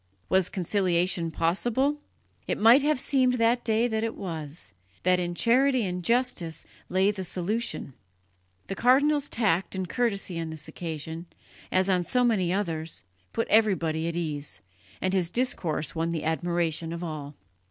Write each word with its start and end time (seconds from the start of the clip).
Was 0.29 0.49
conciliation 0.49 1.29
possible? 1.29 1.97
It 2.47 2.57
might 2.57 2.81
have 2.81 2.99
seemed 2.99 3.33
that 3.35 3.63
day 3.63 3.87
that 3.87 4.03
it 4.03 4.15
was 4.15 4.73
that 5.03 5.19
in 5.19 5.35
charity 5.35 5.85
and 5.85 6.03
justice 6.03 6.65
lay 6.89 7.11
the 7.11 7.23
solution. 7.23 7.93
The 8.65 8.73
cardinal's 8.73 9.29
tact 9.29 9.75
and 9.75 9.87
courtesy 9.87 10.39
on 10.39 10.49
this 10.49 10.67
occasion, 10.67 11.27
as 11.71 11.87
on 11.87 12.03
so 12.03 12.23
many 12.23 12.51
others, 12.51 13.03
put 13.31 13.47
everybody 13.49 14.07
at 14.07 14.15
ease, 14.15 14.61
and 15.01 15.13
his 15.13 15.29
discourse 15.29 15.93
won 15.93 16.09
the 16.09 16.23
admiration 16.23 16.93
of 16.93 17.03
all. 17.03 17.35